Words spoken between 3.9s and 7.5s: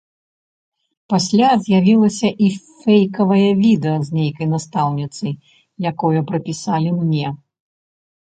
з нейкай настаўніцай, якое прыпісалі мне.